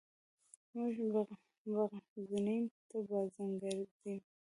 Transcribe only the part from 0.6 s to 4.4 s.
موږ بغزنین ته بازنګردیم.